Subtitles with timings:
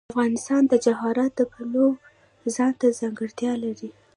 [0.13, 1.89] افغانستان د جواهرات د پلوه
[2.55, 3.89] ځانته ځانګړتیا لري.